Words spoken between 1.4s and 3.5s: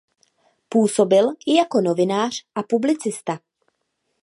i jako novinář a publicista.